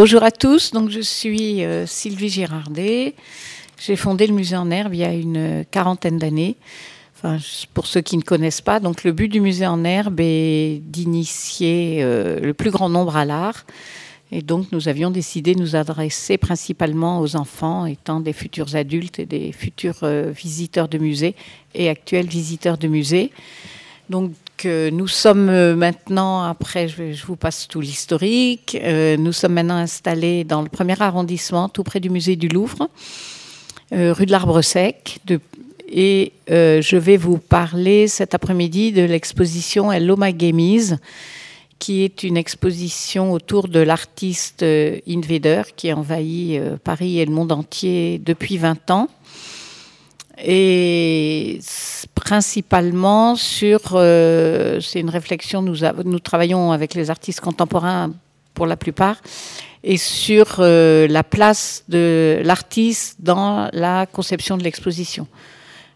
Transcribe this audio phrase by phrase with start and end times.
[0.00, 3.16] Bonjour à tous, donc je suis euh, Sylvie Girardet.
[3.80, 6.54] J'ai fondé le musée en herbe il y a une quarantaine d'années.
[7.16, 7.38] Enfin,
[7.74, 11.98] pour ceux qui ne connaissent pas, donc le but du musée en herbe est d'initier
[12.04, 13.66] euh, le plus grand nombre à l'art.
[14.30, 19.18] Et donc nous avions décidé de nous adresser principalement aux enfants, étant des futurs adultes
[19.18, 21.34] et des futurs euh, visiteurs de musées
[21.74, 23.32] et actuels visiteurs de musées.
[24.10, 24.32] Donc
[24.64, 30.44] nous sommes euh, maintenant, après je, vous passe tout l'historique, euh, nous sommes maintenant installés
[30.44, 32.88] dans le premier arrondissement, tout près du musée du Louvre,
[33.92, 35.20] euh, rue de l'Arbre Sec.
[35.90, 40.94] et je vais vous parler cet après-midi de l'exposition Hello My Gamies,
[41.78, 48.20] qui est une exposition autour de l'artiste Invader qui envahit Paris et le monde entier
[48.24, 49.08] depuis 20 ans
[50.44, 51.60] et
[52.14, 58.12] principalement sur, euh, c'est une réflexion, nous, nous travaillons avec les artistes contemporains
[58.54, 59.16] pour la plupart,
[59.82, 65.26] et sur euh, la place de l'artiste dans la conception de l'exposition.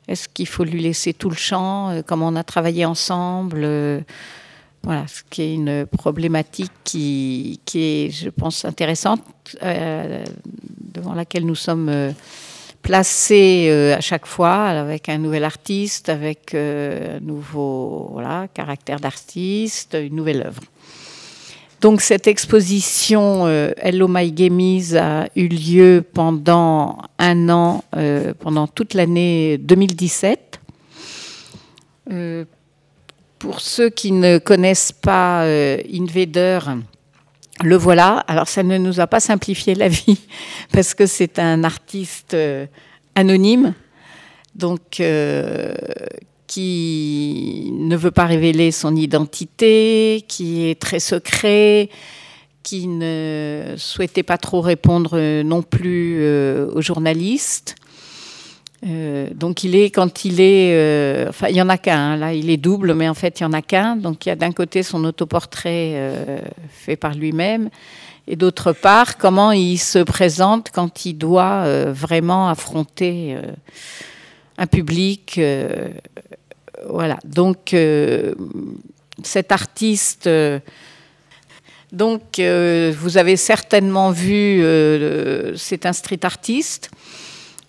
[0.09, 3.61] Est-ce qu'il faut lui laisser tout le champ euh, Comment on a travaillé ensemble
[4.83, 9.23] Voilà, ce qui est une problématique qui, qui est, je pense, intéressante,
[9.61, 12.15] devant laquelle nous sommes
[12.83, 19.01] placé euh, à chaque fois avec un nouvel artiste, avec euh, un nouveau voilà, caractère
[19.01, 20.63] d'artiste, une nouvelle œuvre.
[21.81, 27.85] Donc cette exposition euh, Hello My Gamies a eu lieu pendant un an,
[28.41, 30.61] pendant toute l'année 2017.
[33.39, 36.61] pour ceux qui ne connaissent pas Invader,
[37.63, 38.19] le voilà.
[38.29, 40.19] Alors ça ne nous a pas simplifié la vie
[40.73, 42.67] parce que c'est un artiste euh,
[43.15, 43.75] anonyme,
[44.55, 45.75] donc euh,
[46.47, 51.89] qui ne veut pas révéler son identité, qui est très secret,
[52.63, 57.75] qui ne souhaitait pas trop répondre non plus euh, aux journalistes.
[58.85, 61.99] Euh, donc il est quand il est, euh, enfin il y en a qu'un.
[61.99, 63.97] Hein, là, il est double, mais en fait il y en a qu'un.
[63.97, 67.71] Donc il y a d'un côté son autoportrait euh, fait par lui-même,
[68.27, 73.37] et d'autre part comment il se présente quand il doit vraiment affronter
[74.59, 75.41] un public.
[76.89, 77.19] voilà.
[77.25, 77.77] Donc
[79.23, 80.29] cet artiste.
[81.93, 84.65] donc, vous avez certainement vu,
[85.57, 86.91] c'est un street artiste.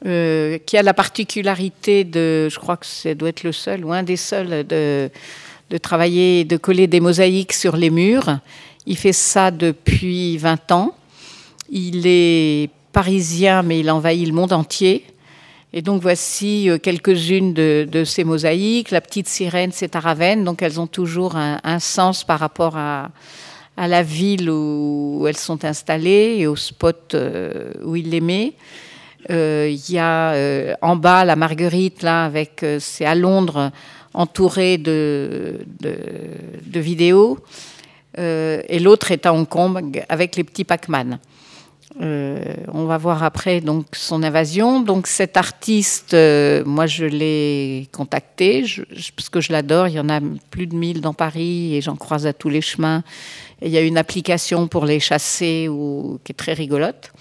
[0.06, 3.94] Euh, qui a la particularité de, je crois que ça doit être le seul ou
[3.94, 5.09] un des seuls, de,
[5.81, 8.40] travailler, de coller des mosaïques sur les murs.
[8.86, 10.94] Il fait ça depuis 20 ans.
[11.69, 15.06] Il est parisien, mais il envahit le monde entier.
[15.72, 18.91] Et donc voici euh, quelques-unes de, de, ces mosaïques.
[18.91, 23.09] La petite sirène, c'est à Ravenne, donc elles ont toujours un, sens par rapport à,
[23.78, 28.53] à, la ville où elles sont installées et au spot euh, où il les met.
[29.29, 33.72] Euh, il y a euh, en bas la Marguerite, là, avec, euh, c'est à Londres,
[34.13, 37.39] entouré de, de, vidéos.
[38.17, 41.19] et l'autre est à Hong Kong avec les petits Pac-Man.
[42.00, 44.81] on va voir après donc son invasion.
[44.81, 46.16] Donc cet artiste,
[46.66, 48.66] moi je l'ai contacté
[49.16, 49.88] parce que je l'adore.
[49.88, 50.19] Il y en a
[50.51, 53.03] plus de 1000 dans Paris et j'en croise à tous les chemins.
[53.63, 57.11] il y a une application pour les chasser ou, qui est très rigolote.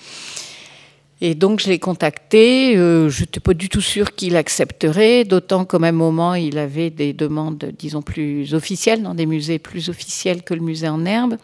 [1.25, 2.77] Et donc je l'ai contacté.
[2.77, 6.91] Euh, je n'étais pas du tout sûre qu'il accepterait, d'autant qu'au même moment il avait
[6.91, 11.37] des demandes, disons plus officielles, dans des musées plus officiels que le musée en herbe.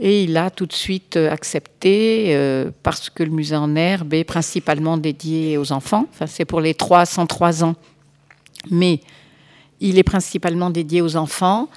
[0.00, 4.12] Et il a tout de suite euh, accepté euh, parce que le musée en herbe
[4.12, 6.08] est principalement dédié aux enfants.
[6.10, 7.76] Enfin, c'est pour les 3 103 ans,
[8.72, 8.98] mais
[9.78, 11.68] il est principalement dédié aux enfants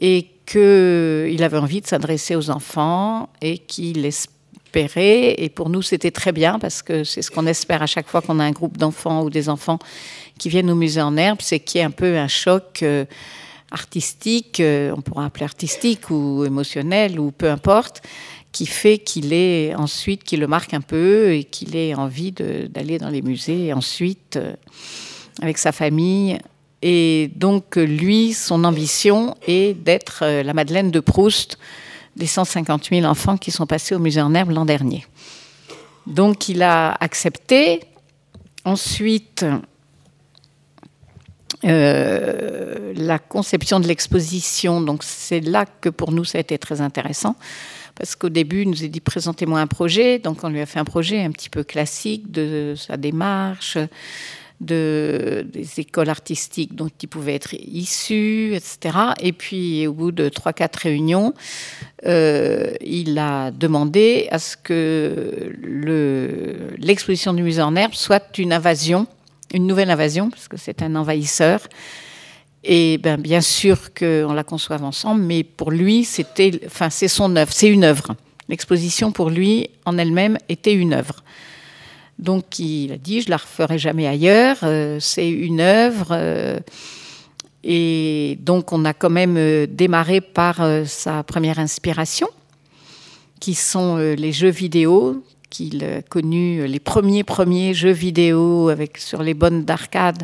[0.00, 4.41] et qu'il avait envie de s'adresser aux enfants et qu'il espère
[4.74, 8.22] et pour nous, c'était très bien parce que c'est ce qu'on espère à chaque fois
[8.22, 9.78] qu'on a un groupe d'enfants ou des enfants
[10.38, 13.04] qui viennent au musée en herbe, c'est qu'il y ait un peu un choc euh,
[13.70, 18.02] artistique, euh, on pourra appeler artistique ou émotionnel ou peu importe,
[18.50, 22.98] qui fait qu'il est ensuite, qui le marque un peu et qu'il ait envie d'aller
[22.98, 24.54] dans les musées ensuite euh,
[25.40, 26.38] avec sa famille.
[26.82, 31.56] Et donc, lui, son ambition est d'être la Madeleine de Proust
[32.16, 35.06] des 150 000 enfants qui sont passés au musée en herbe l'an dernier.
[36.06, 37.80] Donc il a accepté.
[38.64, 39.44] Ensuite,
[41.64, 46.80] euh, la conception de l'exposition, donc c'est là que pour nous ça a été très
[46.80, 47.36] intéressant.
[47.94, 50.18] Parce qu'au début, il nous a dit présentez-moi un projet.
[50.18, 53.78] Donc on lui a fait un projet un petit peu classique de sa démarche,
[54.62, 58.96] de, des écoles artistiques dont il pouvait être issu, etc.
[59.20, 61.34] Et puis, au bout de 3-4 réunions,
[62.06, 65.52] euh, il a demandé à ce que
[66.78, 69.06] l'exposition du musée en herbe soit une invasion,
[69.52, 71.60] une nouvelle invasion, parce que c'est un envahisseur.
[72.64, 77.34] Et ben, bien sûr qu'on la conçoive ensemble, mais pour lui, c'était, enfin, c'est son
[77.36, 78.14] œuvre, c'est une œuvre.
[78.48, 81.24] L'exposition, pour lui, en elle-même, était une œuvre.
[82.22, 86.10] Donc il a dit, je la referai jamais ailleurs, euh, c'est une œuvre.
[86.12, 86.60] Euh,
[87.64, 92.28] et donc on a quand même euh, démarré par sa première inspiration,
[93.40, 99.24] qui sont les jeux vidéo qu'il a connus, les premiers premiers jeux vidéo avec sur
[99.24, 100.22] les bonnes d'arcade,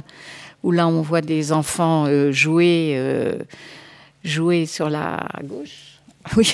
[0.62, 2.97] où là on voit des enfants jouer,
[4.23, 5.99] jouer sur la gauche.
[6.37, 6.53] Oui.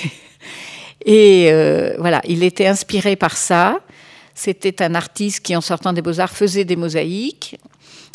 [1.05, 1.51] Et
[1.99, 3.79] voilà, il était inspiré par ça.
[4.35, 7.57] C'était un artiste qui, en sortant des beaux-arts, faisait des mosaïques.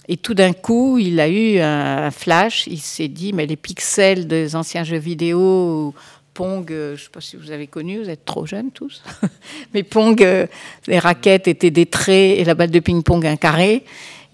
[0.06, 2.66] Et tout d'un coup, il a eu un flash.
[2.66, 5.94] Il s'est dit, mais les pixels des anciens jeux vidéo,
[6.34, 9.02] Pong, je ne sais pas si vous avez connu, vous êtes trop jeunes tous.
[9.74, 10.46] mais Pong, euh,
[10.86, 13.84] les raquettes étaient des traits et la balle de ping-pong un carré.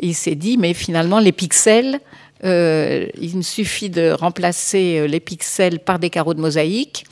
[0.00, 2.00] il s'est dit, mais finalement, les pixels,
[2.44, 7.04] euh, il me suffit de remplacer euh, les pixels par des carreaux de mosaïque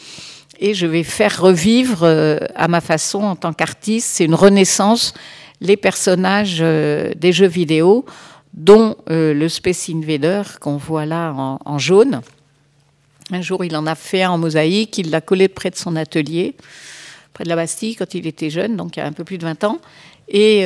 [0.60, 5.14] et je vais faire revivre euh, à ma façon en tant qu'artiste, c'est une renaissance,
[5.60, 8.04] les personnages euh, des jeux vidéo,
[8.52, 12.20] dont euh, le Space Invader qu'on voit là en, jaune.
[13.30, 15.96] Un jour, il en a fait un en mosaïque, il l'a collé près de son
[15.96, 16.54] atelier,
[17.32, 19.38] près de la Bastille, quand il était jeune, donc il y a un peu plus
[19.38, 19.80] de 20 ans.
[20.28, 20.64] Et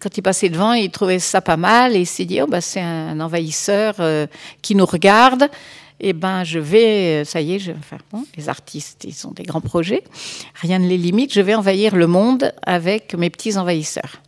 [0.00, 2.60] quand il passait devant, il trouvait ça pas mal et il s'est dit, oh, bah,
[2.60, 3.94] c'est un envahisseur
[4.60, 5.48] qui nous regarde
[6.00, 7.72] eh ben, je vais, ça y est,
[8.36, 10.02] les artistes, ils ont des grands projets,
[10.54, 14.20] rien ne les limite, je vais envahir le monde avec mes petits envahisseurs.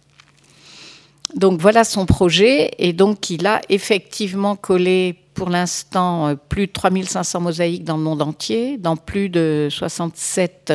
[1.34, 6.72] Donc voilà son projet, et donc il a effectivement collé pour l'instant euh, plus de
[6.72, 10.72] 3500 mosaïques dans le monde entier, dans plus de 67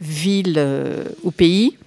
[0.00, 1.78] villes euh, ou pays.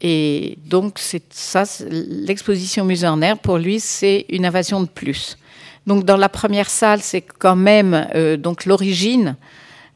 [0.00, 0.98] Et donc
[1.30, 5.38] ça, l'exposition musée en air pour lui, c'est une invasion de plus.
[5.86, 9.36] Donc dans la première salle, c'est quand même euh, donc l'origine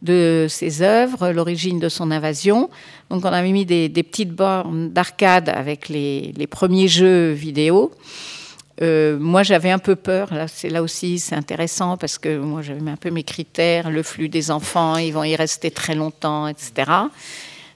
[0.03, 2.71] de ses œuvres, l'origine de son invasion.
[3.11, 7.93] Donc on avait mis des, petites bornes d'arcade avec les, premiers jeux vidéo.
[8.83, 10.35] Euh, moi, j'avais un peu peur.
[10.35, 14.03] Là, c'est là aussi, c'est intéressant parce que moi, j'avais un peu mes critères, le
[14.03, 16.85] flux des enfants, ils vont y rester très longtemps, etc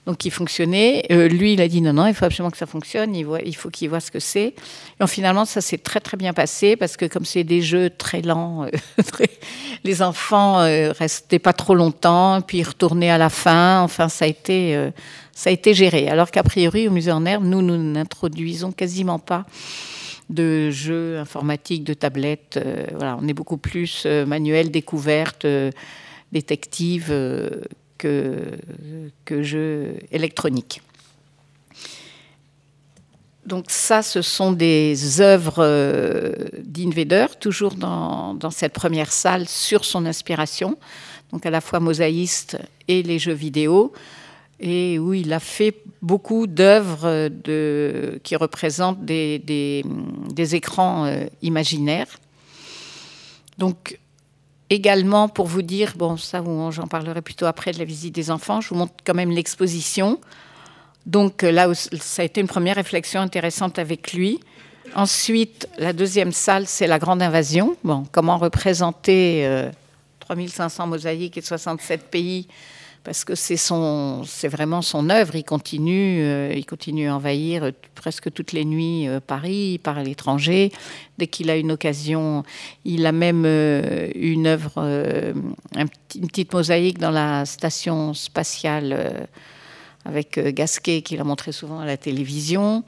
[0.05, 1.05] donc qui fonctionnait.
[1.11, 3.69] Euh, lui, il a dit non, non, il faut absolument que ça fonctionne, il, faut
[3.69, 4.55] qu'il voit ce que c'est.
[4.99, 8.21] Et finalement, ça s'est très très bien passé parce que comme c'est des jeux très
[8.21, 8.69] lents, euh,
[9.83, 13.81] les enfants euh, restaient pas trop longtemps, puis ils retournaient à la fin.
[13.81, 14.89] Enfin, ça a été,
[15.33, 16.09] ça a été géré.
[16.09, 19.45] Alors qu'a priori, au musée en herbe, nous, nous n'introduisons quasiment pas
[20.29, 22.59] de jeux informatiques, de tablettes.
[22.95, 25.45] voilà, on est beaucoup plus manuel, découverte,
[26.31, 27.13] détective
[28.01, 30.81] que, jeux électroniques.
[33.45, 36.33] Donc ça, ce sont des œuvres euh,
[36.63, 40.77] d'Invader, toujours dans, cette première salle sur son inspiration,
[41.31, 42.57] donc à la fois mosaïste
[42.87, 43.93] et les jeux vidéo,
[44.59, 47.29] et où il a fait beaucoup d'œuvres
[48.19, 49.83] qui représentent des
[50.53, 52.19] écrans euh, imaginaires.
[53.57, 53.99] Donc
[54.71, 56.41] également pour vous dire, bon, ça,
[56.71, 60.19] j'en parlerai plutôt après de la visite des enfants, je vous montre quand même l'exposition.
[61.05, 64.39] Donc euh, là, ça a été une première réflexion intéressante avec lui.
[64.95, 67.75] Ensuite, la deuxième salle, c'est la grande invasion.
[67.83, 69.47] Bon, comment représenter
[70.21, 72.47] 3500 euh, mosaïques et 67 pays
[73.03, 75.35] parce que c'est son, c'est vraiment son œuvre.
[75.35, 80.71] Il continue, euh, il continue à envahir presque toutes les nuits euh, Paris par l'étranger.
[81.17, 82.43] Dès qu'il a une occasion,
[82.85, 84.77] il a même euh, une œuvre,
[85.75, 89.27] une petite mosaïque dans la station spatiale
[90.05, 92.83] avec Gasquet qu'il a montré souvent à la télévision.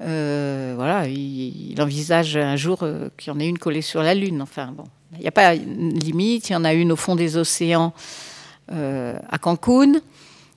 [0.00, 2.84] voilà, il, envisage un jour
[3.16, 4.42] qu'il y en ait une collée sur la Lune.
[4.42, 4.84] Enfin bon,
[5.14, 6.50] il n'y a pas une limite.
[6.50, 8.35] Il y en a une au fond des océans euh,
[8.68, 10.00] à Cancun.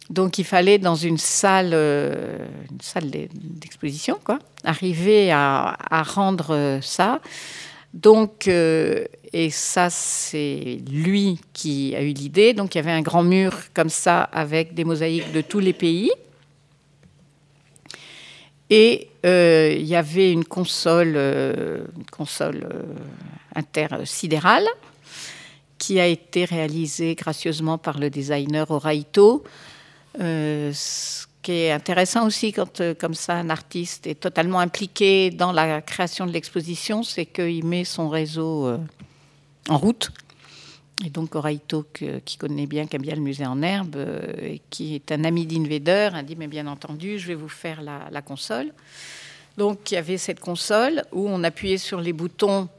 [0.09, 2.39] Donc il fallait dans une salle, euh,
[2.71, 7.21] une salle d'exposition, quoi, arriver à, rendre ça.
[7.93, 12.53] Donc, euh, et ça, c'est lui qui a eu l'idée.
[12.53, 15.73] Donc, il y avait un grand mur comme ça avec des mosaïques de tous les
[15.73, 16.11] pays.
[18.69, 22.67] Et il y avait une console, une console
[23.55, 24.67] intersidérale
[25.79, 29.43] qui a été réalisé gracieusement par le designer Oraito.
[30.19, 30.71] Euh,
[31.41, 36.27] qui est intéressant aussi quand, comme ça, un artiste est totalement impliqué dans la création
[36.27, 38.77] de l'exposition, c'est qu'il met son réseau
[39.69, 40.11] en route.
[41.05, 41.85] Et donc Oraito,
[42.25, 43.95] qui connaît bien, qui aime bien le musée en herbe,
[44.41, 47.81] et qui est un ami d'Invader, a dit, mais bien entendu, je vais vous faire
[47.81, 48.73] la console.
[49.59, 52.69] Donc il y avait cette console où on appuyait sur les boutons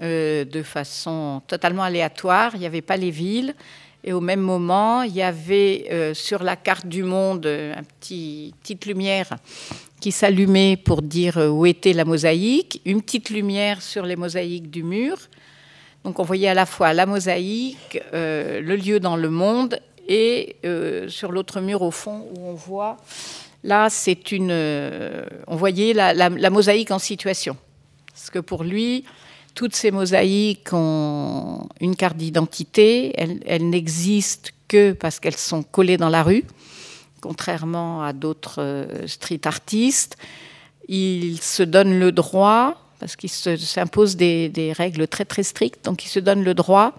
[0.00, 2.52] euh, de façon totalement aléatoire.
[2.54, 3.54] Il n'y avait pas les villes.
[4.04, 8.54] Et au même moment, il y avait euh, sur la carte du monde une petit,
[8.62, 9.30] petite lumière
[10.00, 14.84] qui s'allumait pour dire où était la mosaïque, une petite lumière sur les mosaïques du
[14.84, 15.18] mur.
[16.04, 20.56] Donc on voyait à la fois la mosaïque, euh, le lieu dans le monde, et
[21.08, 22.96] sur l'autre mur au fond où on voit,
[23.64, 24.52] là c'est une,
[25.48, 27.56] on voyait la, la, mosaïque en situation.
[28.14, 29.04] Parce que pour lui,
[29.58, 33.12] toutes ces mosaïques ont une carte d'identité.
[33.44, 36.44] Elles, n'existent que parce qu'elles sont collées dans la rue,
[37.20, 40.16] contrairement à d'autres euh, street artistes.
[40.86, 46.08] Ils se donnent le droit, parce qu'ils s'imposent des, règles très très strictes, donc ils
[46.08, 46.94] se donnent le droit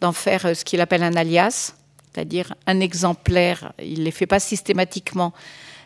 [0.00, 1.74] d'en faire euh, ce qu'il appelle un alias,
[2.12, 3.72] c'est-à-dire un exemplaire.
[3.80, 5.32] Il ne les fait pas systématiquement,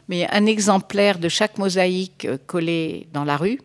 [0.08, 3.60] mais un exemplaire de chaque mosaïque euh, collée dans la rue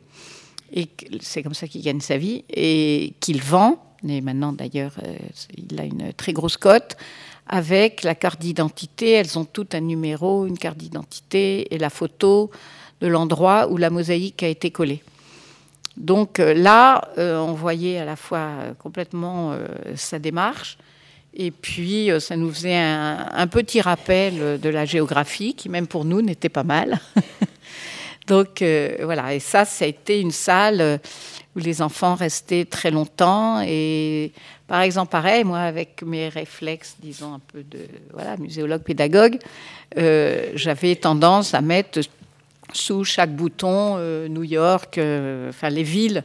[0.73, 0.89] et
[1.21, 3.77] c'est comme ça qu'il gagne sa vie, et qu'il vend,
[4.07, 5.15] et maintenant d'ailleurs euh,
[5.55, 6.97] il a une très grosse cote,
[7.47, 12.49] avec la carte d'identité, elles ont toutes un numéro, une carte d'identité et la photo
[13.01, 15.03] de l'endroit où la mosaïque a été collée.
[15.95, 18.49] Donc euh, là, euh, on voyait à la fois
[18.79, 19.55] complètement
[19.95, 20.79] sa démarche,
[21.35, 26.05] et puis ça nous faisait un, un, petit rappel de la géographie, qui même pour
[26.05, 26.99] nous n'était pas mal.
[28.27, 30.97] Donc euh, voilà, et ça, ça a été une salle euh,
[31.55, 33.61] où les enfants restaient très longtemps.
[33.61, 34.31] Et
[34.67, 37.79] par exemple, pareil, moi, avec mes réflexes, disons, un peu de
[38.13, 39.39] voilà, muséologue, pédagogue,
[39.97, 41.99] euh, j'avais tendance à mettre
[42.71, 43.99] sous chaque bouton
[44.29, 44.99] New York,
[45.49, 46.23] enfin les villes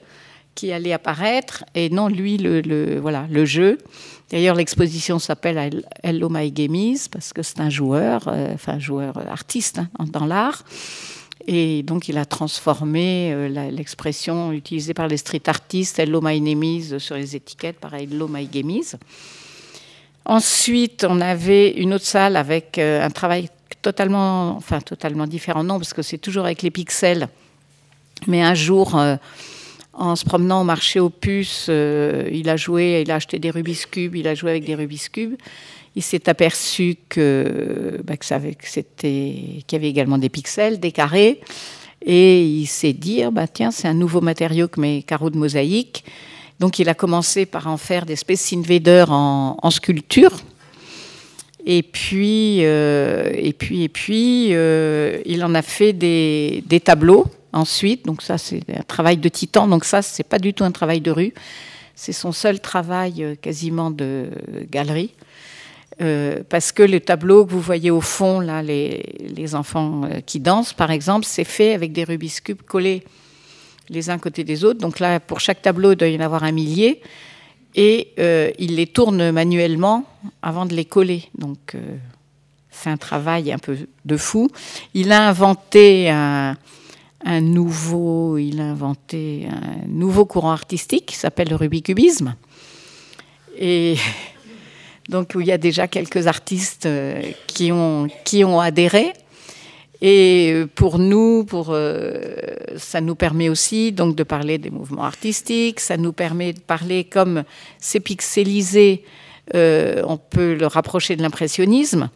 [0.55, 3.77] qui allaient apparaître, et non lui le, voilà le jeu.
[4.31, 10.07] D'ailleurs, l'exposition s'appelle Hello My Gamies parce que c'est un joueur, enfin joueur artiste hein,
[10.11, 10.65] dans l'art.
[11.47, 16.99] Et donc, il a transformé euh, l'expression utilisée par les street artistes, Hello My Nemies,
[16.99, 18.93] sur les étiquettes, pareil, Hello My Gamies.
[20.25, 23.49] Ensuite, on avait une autre salle avec euh, un travail
[23.81, 27.29] totalement, enfin, totalement différent, non, parce que c'est toujours avec les pixels.
[28.27, 29.17] Mais un jour, euh,
[29.93, 33.87] en se promenant au marché aux puces, il a joué, il a acheté des Rubik's
[33.87, 35.35] Cube, il a joué avec des Rubik's Cube
[35.99, 39.35] il s'est aperçu que, bah, c'était,
[39.67, 41.41] qu'il y avait également des pixels, des carrés,
[42.07, 45.37] et il s'est dit ah, bah, tiens, c'est un nouveau matériau que mes carreaux de
[45.37, 46.05] mosaïque.
[46.61, 50.31] Donc il a commencé par en faire des Space Invaders en, sculpture.
[51.67, 57.27] Et puis, euh, et puis, et puis, euh, il en a fait des, des, tableaux
[57.53, 58.07] ensuite.
[58.07, 59.67] Donc ça, c'est un travail de titan.
[59.67, 61.35] Donc ça, c'est pas du tout un travail de rue.
[61.97, 64.29] C'est son seul travail euh, quasiment de
[64.71, 65.11] galerie.
[66.01, 70.39] Euh, parce que le tableau que vous voyez au fond, là, les, enfants euh, qui
[70.39, 73.03] dansent, par exemple, c'est fait avec des Rubik's Cube collés
[73.89, 74.79] les uns côté des autres.
[74.79, 77.01] Donc là, pour chaque tableau, il doit y en avoir un millier.
[77.75, 80.05] Et euh, il les tourne manuellement
[80.43, 81.25] avant de les coller.
[81.37, 81.75] Donc
[82.71, 84.51] c'est un travail un peu de fou.
[84.95, 86.57] Il a inventé un,
[87.41, 92.35] nouveau, il a inventé un nouveau courant artistique qui s'appelle le Rubikubisme.
[93.59, 93.97] Et
[95.09, 99.13] donc où il y a déjà quelques artistes euh, qui ont, qui ont adhéré.
[100.01, 102.37] Et euh, pour nous, pour, euh,
[102.77, 107.05] ça nous permet aussi donc de parler des mouvements artistiques, ça nous permet de parler
[107.05, 107.45] comme
[107.79, 109.05] c'est pixelisé,
[109.55, 112.11] on peut le rapprocher de l'impressionnisme.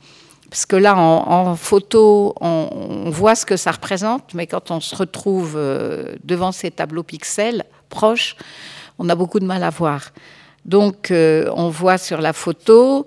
[0.50, 2.68] Parce que là, en, photo, on,
[3.06, 5.58] on, voit ce que ça représente, mais quand on se retrouve
[6.24, 8.36] devant ces tableaux pixels proches,
[8.98, 10.12] on a beaucoup de mal à voir.
[10.64, 13.06] Donc, euh, on voit sur la photo,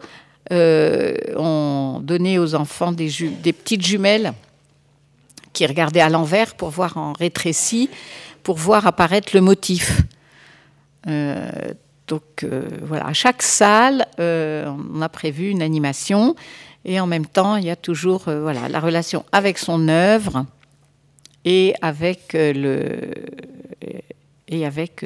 [0.51, 3.09] euh, on donnait aux enfants des,
[3.53, 4.33] petites jumelles
[5.53, 7.89] qui regardaient à l'envers pour voir en rétréci,
[8.43, 10.01] pour voir apparaître le motif.
[11.07, 11.49] Euh,
[12.07, 12.45] donc
[12.83, 16.35] voilà, à chaque salle, on a prévu une animation
[16.83, 20.45] et en même temps, il y a toujours voilà, la relation avec son œuvre
[21.45, 23.11] et avec le
[24.47, 25.03] et avec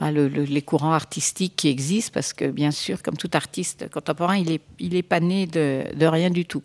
[0.00, 4.60] les courants artistiques qui existent, parce que bien sûr, comme tout artiste contemporain, il n'est
[4.78, 6.62] il est pas né de, de, rien du tout.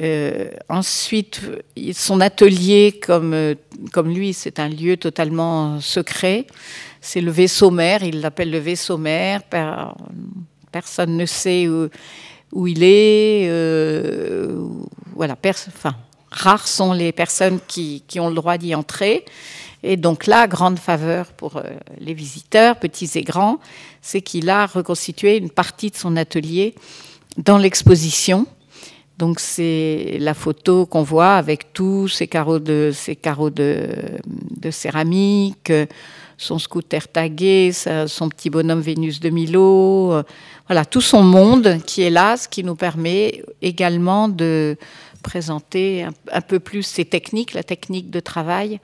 [0.00, 1.40] Euh, ensuite,
[1.92, 3.54] son atelier, comme,
[3.92, 6.46] comme lui, c'est un lieu totalement secret.
[7.00, 9.42] C'est le vaisseau mère, il l'appelle le vaisseau mère.
[10.72, 11.88] Personne ne sait où,
[12.52, 14.66] où il est, euh,
[15.14, 15.94] voilà, enfin,
[16.30, 19.24] rares sont les personnes qui, qui ont le droit d'y entrer.
[19.86, 21.62] Et donc là, grande faveur pour
[22.00, 23.58] les visiteurs, petits et grands,
[24.00, 26.74] c'est qu'il a reconstitué une partie de son atelier
[27.36, 28.46] dans l'exposition.
[29.18, 33.90] Donc c'est la photo qu'on voit avec tous ces carreaux de, ces carreaux de,
[34.70, 35.70] céramique,
[36.38, 40.22] son scooter tagué, son petit bonhomme Vénus de Milo,
[40.66, 44.78] voilà tout son monde qui est là, ce qui nous permet également de
[45.24, 48.78] présenter un, peu plus ces techniques, la technique de travail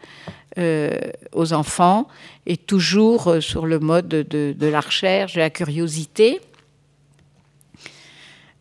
[0.59, 0.90] euh,
[1.32, 2.09] aux enfants,
[2.47, 6.40] et toujours sur le mode de, la recherche, de la curiosité.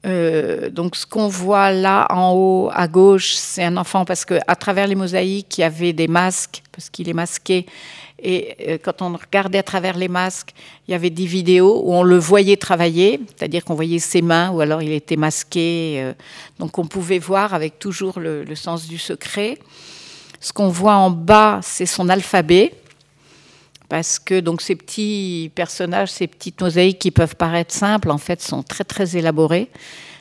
[0.06, 4.40] Euh, donc ce qu'on voit là en haut à gauche, c'est un enfant parce que
[4.48, 7.66] à travers les mosaïques, il y avait des masques parce qu'il est masqué.
[8.22, 10.54] Et euh, quand on regardait à travers les masques,
[10.88, 14.52] il y avait des vidéos où on le voyait travailler, c'est-à-dire qu'on voyait ses mains
[14.52, 15.96] ou alors il était masqué.
[16.00, 16.14] Euh,
[16.60, 19.58] donc on pouvait voir avec toujours le, sens du secret.
[20.40, 22.74] Ce qu'on voit en bas, c'est son alphabet
[23.88, 28.42] parce que donc ces petits personnages, ces petites mosaïques qui peuvent paraître simples, en fait,
[28.42, 29.70] sont très très élaborés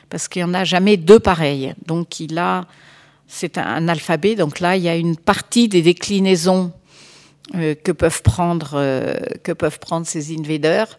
[0.09, 1.73] parce qu'il n'y en a jamais deux pareils.
[1.85, 2.65] Donc il a,
[3.27, 4.35] c'est un, alphabet.
[4.35, 6.71] Donc là, il y a une partie des déclinaisons
[7.51, 10.97] que peuvent prendre euh, que peuvent prendre ces invaders.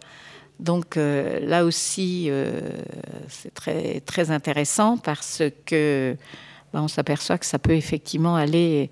[0.58, 2.60] Donc euh, là aussi, euh,
[3.28, 6.16] c'est très très intéressant parce que
[6.72, 8.90] ben, on s'aperçoit que ça peut effectivement aller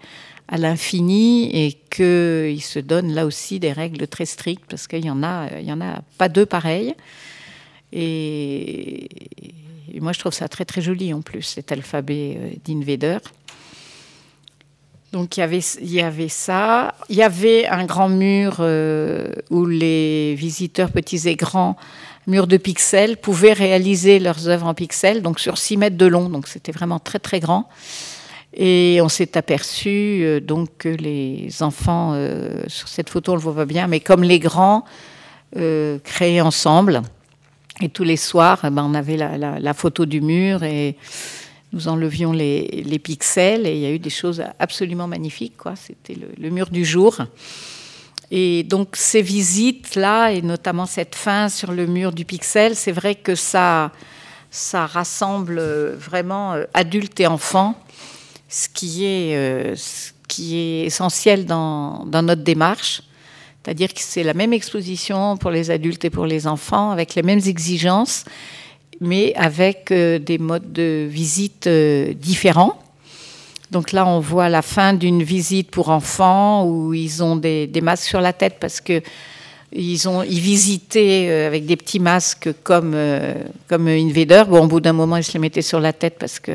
[0.48, 5.10] à l'infini et qu'il se donne là aussi des règles très strictes parce qu'il y
[5.10, 6.94] en a, il y en a pas deux pareilles.
[7.92, 9.08] Et,
[10.00, 13.18] moi, je trouve ça très très joli en plus cet alphabet euh, d'Invader.
[15.12, 15.42] Donc il y,
[16.00, 16.94] avait, ça.
[17.08, 21.76] Il y avait un grand mur euh, où les visiteurs petits et grands,
[22.26, 26.28] mur de pixels, pouvaient réaliser leurs œuvres en pixels, donc sur 6 mètres de long.
[26.28, 27.70] Donc c'était vraiment très très grand.
[28.52, 33.40] Et on s'est aperçu euh, donc que les enfants, euh, sur cette photo on le
[33.40, 34.84] voit bien, mais comme les grands,
[36.04, 37.00] créaient ensemble.
[37.80, 40.96] Et tous les soirs, eh ben, on avait la, la, la, photo du mur et
[41.72, 43.66] nous enlevions les, pixels.
[43.66, 45.54] Et il y a eu des choses absolument magnifiques.
[45.76, 47.18] C'était le, mur du jour.
[48.31, 53.14] Et donc ces visites-là, et notamment cette fin sur le mur du pixel, c'est vrai
[53.14, 53.90] que ça,
[54.50, 55.61] ça rassemble
[55.94, 57.74] vraiment adultes et enfants
[58.50, 63.02] ce qui est, euh, ce qui est essentiel dans notre démarche.
[63.68, 67.22] C'est-à-dire que c'est la même exposition pour les adultes et pour les enfants, avec les
[67.22, 68.24] mêmes exigences,
[69.00, 72.80] mais avec euh, des modes de visite euh, différents.
[73.70, 78.04] Donc là, on voit la fin d'une visite pour enfants où ils ont des, masques
[78.08, 79.02] sur la tête parce que
[79.70, 82.96] ils ont ils visitaient euh, avec des petits masques comme
[83.68, 84.44] comme Invader.
[84.48, 86.52] Bon, au bout d'un moment, ils se les mettaient sur la tête parce que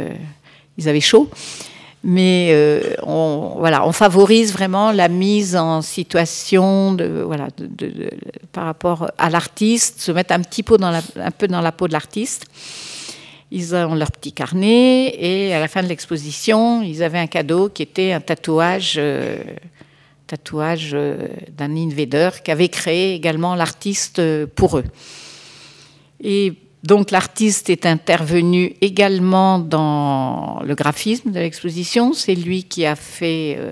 [0.78, 1.30] ils avaient chaud
[2.04, 7.48] mais euh, on, voilà, on favorise vraiment la mise en situation de, voilà,
[8.52, 11.72] par rapport à l'artiste, se mettre un petit peu dans la, un peu dans la
[11.72, 12.46] peau de l'artiste.
[13.52, 17.70] Ils ont leur petit carnet et à la fin de l'exposition, ils avaient un cadeau
[17.70, 19.38] qui était un tatouage, euh,
[20.28, 24.22] tatouage euh, d'un invader qu'avait créé également l'artiste
[24.56, 24.86] pour eux.
[26.22, 32.12] Et donc l'artiste est intervenu également dans le graphisme de l'exposition.
[32.12, 33.72] C'est lui qui a fait euh,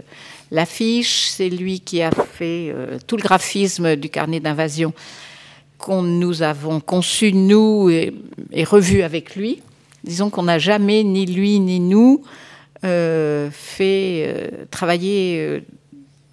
[0.49, 4.93] l'affiche, c'est lui qui a fait euh, tout le graphisme du carnet d'invasion
[5.77, 8.13] qu'on nous avons conçu, nous, et,
[8.63, 9.61] revu avec lui.
[10.03, 12.21] Disons qu'on n'a jamais, ni lui ni nous,
[12.85, 15.63] euh, fait travailler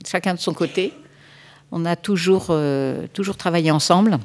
[0.07, 0.93] chacun de son côté.
[1.73, 2.55] On a toujours,
[3.14, 4.19] toujours travaillé ensemble.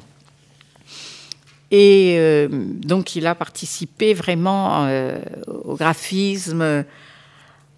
[1.76, 5.18] Et euh, donc, il a participé vraiment euh,
[5.64, 6.84] au graphisme,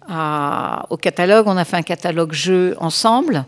[0.07, 1.47] au catalogue.
[1.47, 3.43] On a fait un catalogue jeu ensemble,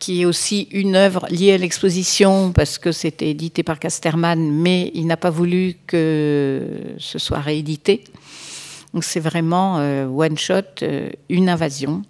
[0.00, 4.90] qui est aussi une œuvre liée à l'exposition, parce que c'était édité par Casterman, mais
[4.94, 6.66] il n'a pas voulu que
[6.98, 8.02] ce soit réédité.
[8.92, 10.84] Donc, c'est vraiment euh, one shot,
[11.28, 12.02] une invasion.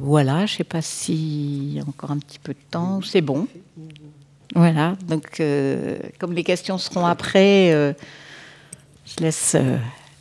[0.00, 3.00] Voilà, je ne sais pas a encore un petit peu de temps.
[3.02, 3.46] C'est bon.
[4.54, 7.92] Voilà, donc euh, comme les questions seront après, euh,
[9.04, 9.76] je laisse euh,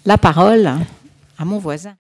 [0.06, 0.70] la parole
[1.38, 1.94] à mon voisin.